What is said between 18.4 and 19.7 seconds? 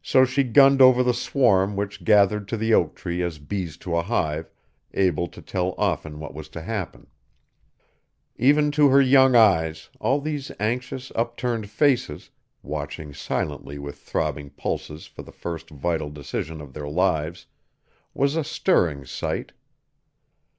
stirring sight.